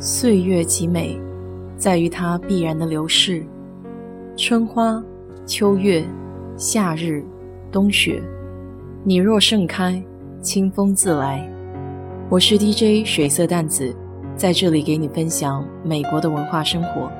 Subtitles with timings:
[0.00, 1.20] 岁月极美，
[1.76, 3.44] 在于它必然的流逝。
[4.36, 5.02] 春花、
[5.44, 6.06] 秋月、
[6.56, 7.24] 夏日、
[7.72, 8.22] 冬雪，
[9.02, 10.00] 你若盛开，
[10.40, 11.44] 清风自来。
[12.30, 13.92] 我是 DJ 水色淡紫，
[14.36, 17.10] 在这里给你分享美国的文化生活。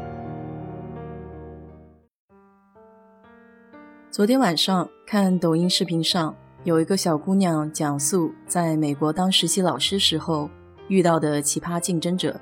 [4.08, 6.32] 昨天晚上看抖音视频上，
[6.62, 10.48] 有一个小姑娘讲述在美国当实习老师时候
[10.86, 12.40] 遇到的奇葩竞争者。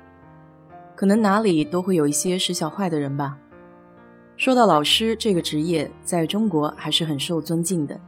[0.97, 3.37] 可能哪里都会有一些使小坏的人吧。
[4.35, 7.99] 说到老师这个职业，在中国还是很受尊敬的，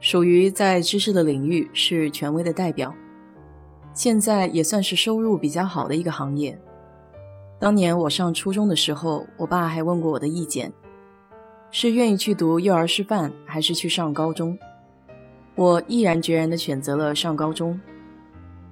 [0.00, 2.94] 属于在知识的领域是权威的代表。
[3.92, 6.58] 现在也算是收入比较好的一个行业。
[7.58, 10.72] 当年我上初中的时候，我爸还问过我的意见，
[11.70, 14.58] 是愿意去读幼儿师范，还是去上高中？
[15.54, 17.78] 我毅然决然地选择了上高中。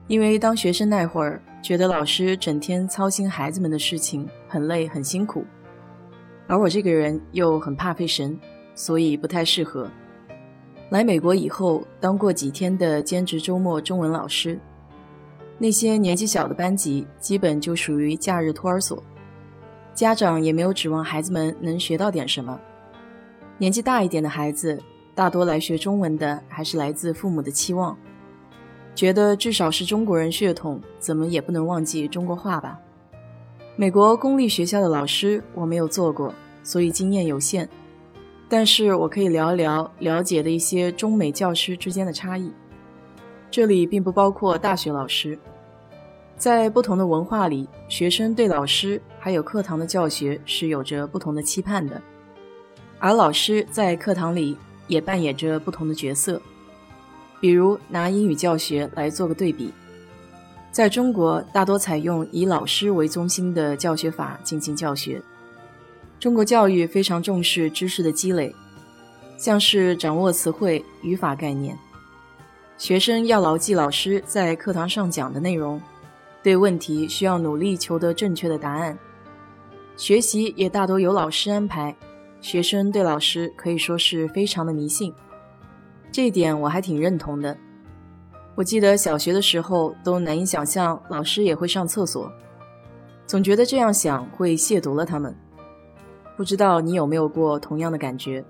[0.06, 5.44] 因为当学生那会儿，觉得老师整天操心孩子们的事情很累很辛苦，
[6.46, 8.38] 而我这个人又很怕费神，
[8.74, 9.90] 所以不太适合。
[10.90, 14.58] 来美国以后，当过几天的兼职周末中文老师，
[15.58, 19.02] 那些年纪小的班级基本就属于假日托儿所，
[19.92, 22.58] 家长也没有指望孩子们能学到点什么。
[23.58, 24.80] 年纪大一点的孩子，
[25.14, 27.94] 大多来学中文的还是来自父母的期望。
[28.98, 32.76] 觉得至少是中国人血统，怎么也不能忘记中国话吧？
[33.76, 37.68] 美国公立学校的老师我没有做过，所以经验有限。
[38.48, 42.50] 但是我可以聊一聊了解的一些中美教师之间的差异。
[43.52, 45.38] 这里并不包括大学老师，
[46.36, 52.02] 在不同的文化里，学生对老师还有课堂的教学是有着不同的期盼的，
[52.98, 56.42] 而老师在课堂里也扮演着不同的角色。
[57.40, 59.72] 比如拿英语教学来做个对比，
[60.72, 65.22] 在中国大多采用以老师为中心的教学法进行教学。
[66.18, 68.54] 中国教育非常重视知识的积累，
[69.36, 71.78] 像是掌握词汇、语法概念。
[72.76, 75.80] 学生要牢记老师在课堂上讲的内容，
[76.42, 78.98] 对问题需要努力求得正确的答案。
[79.96, 81.94] 学习也大多由老师安排，
[82.40, 85.12] 学生对老师可以说是非常的迷信。
[86.10, 87.56] 这一点我还挺认同的。
[88.54, 92.32] 我记得小学的时候都难以想象老师也会上厕所，
[93.26, 95.34] 总觉得这样想会亵渎了他们。
[96.36, 98.44] 不知道你有没有过同样的感觉？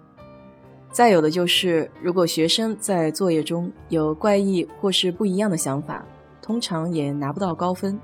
[0.91, 6.03] 再有的就是，如果学生在作业中有怪异或是不一样的想法，
[6.41, 8.01] 通常也拿不到高分，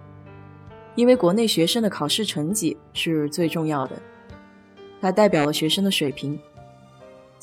[0.94, 3.96] 因为国内学生的考试成绩是最重要的，
[5.00, 6.38] 它代表了学生的水平。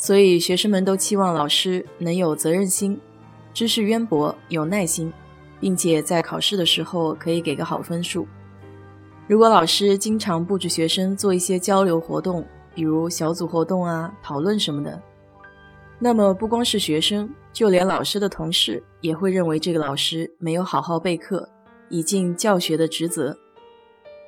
[0.01, 2.99] 所以，学生们都期望老师能有责任心、
[3.53, 5.13] 知识渊博、有耐心，
[5.59, 8.27] 并且在考试的时候可以给个好分数。
[9.27, 14.99] 如果老师经常布置学生做一些交流活动，比如小组活动啊、讨论什么的，
[15.99, 21.47] 那么不光是学生，就连老师的同事也会认为这个老师没有好好备课，
[21.89, 23.37] 以尽教学的职责。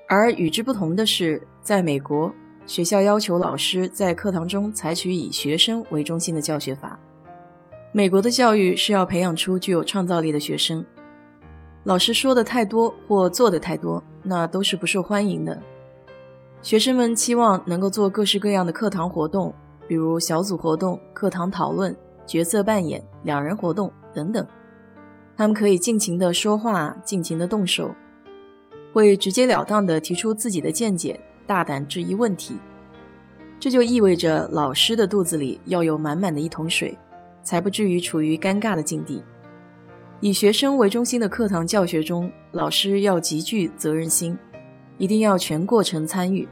[0.08, 2.32] 而与之不同的是，在美国。
[2.66, 6.98] 学校要求老师在课堂中采取以学生为中心的教学法。
[7.92, 10.84] 美国的教育是要培养出具有创造力的学生。
[11.84, 15.62] 老师说的太多或做的太多，那都是不受欢迎的。
[16.62, 19.54] 学生们期望能够做各式各样的课堂活动，
[19.86, 21.94] 比如小组活动、课堂讨论、
[22.26, 24.48] 角色扮演、两人活动等等。
[25.36, 27.94] 他们可以尽情的说话，尽情的动手，
[28.94, 31.20] 会直截了当的提出自己的见解。
[31.46, 32.56] 大胆质疑问题，
[33.60, 36.98] 这就意味着老师的肚子里要有满满的一桶水，
[37.44, 39.24] 才不至于处于尴尬的境地。
[40.20, 44.38] 以学生为中心的课堂教学中，老师要极具责任心，
[44.98, 46.48] 一定要全过程参与，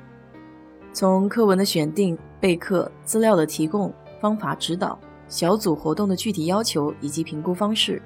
[0.91, 4.99] 从课文的选定、备课、资料的提供、方法指导、
[5.29, 8.01] 小组活动的具体要求以及评估方式，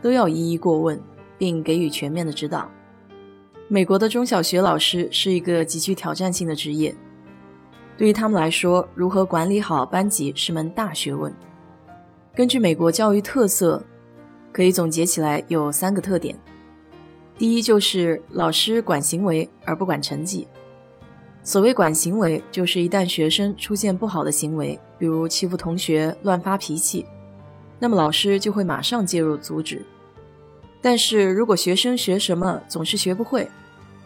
[0.00, 0.98] 都要一一过问，
[1.36, 2.70] 并给予全面的指导。
[3.72, 6.92] 美国的中小学老师是一个极具挑战性的职业，
[7.96, 11.32] 对于他们来说，如何管理好班级是门大学问。
[12.34, 13.80] 根据美国教育特色，
[14.50, 16.36] 可以总结起来有三个特点：
[17.38, 20.48] 第一，就是老师管行为而不管成绩。
[21.44, 27.06] 所谓管行为，就是一旦学生出现不好的行为，比如欺负同学、乱发脾气，
[27.78, 29.86] 那么老师就会马上介入阻止。
[30.82, 33.48] 但是如果学生学什么总是学不会，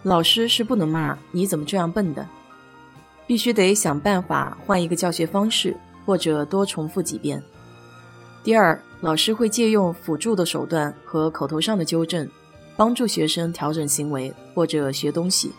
[0.04, 2.28] 老师是不能骂你怎么这样笨的，
[3.26, 5.74] 必须得想办法换一个教学方式，
[6.04, 7.42] 或者多重复几遍。
[8.42, 12.28] 第二，老师会借用辅助的手段和口头上的纠正，
[12.76, 15.50] 帮助学生调整行为或者学东西，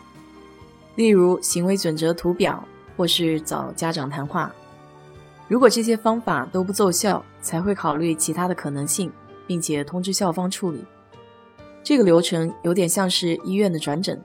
[0.94, 2.64] 例如行为准则图表，
[2.96, 4.54] 或是找家长谈话。
[5.48, 9.10] 如果这些方法都不奏效，才会考虑其他的可能性，
[9.44, 10.84] 并且通知校方处理。
[11.82, 14.22] 这个流程有点像是医院的转诊。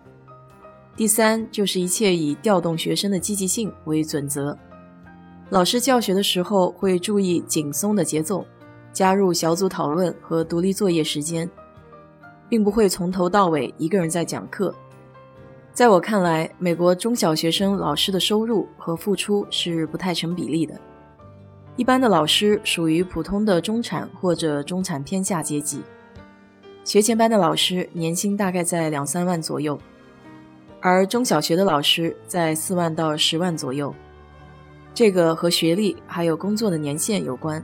[0.95, 4.57] 第三，就是一切以调动学生的积极性为准则。
[5.49, 8.45] 老师教学的时候会注意紧松的节奏，
[8.93, 11.49] 加入小组讨论和独立作业时间，
[12.47, 14.73] 并不会从头到尾一个人在讲课。
[15.73, 20.79] 在我看来，美国中小学生老师的收入和付出是不太成比例的。
[21.77, 25.81] 一般的老师属于普通的中产或者中产偏下阶级。
[26.83, 29.79] 学前班的老师年薪大概在两三万左右，
[30.81, 33.93] 而中小学的老师在四万到十万左右。
[34.93, 37.63] 这个和学历还有工作的年限有关。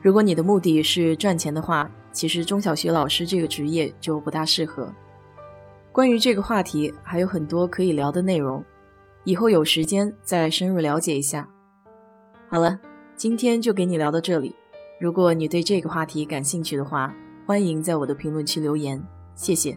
[0.00, 4.92] 如果你的目的是赚钱的话，其实中小学老师这个职业就不大适合。
[5.90, 8.64] 关于这个话题还有很多可以聊的内容，
[9.24, 11.48] 以后有时间再深入了解一下。
[12.48, 12.78] 好了。
[13.16, 14.56] 今天就给你聊到这里。
[14.98, 17.14] 如果你对这个话题感兴趣的话，
[17.44, 18.98] 欢迎在我的评论区留言，
[19.34, 19.76] 谢谢。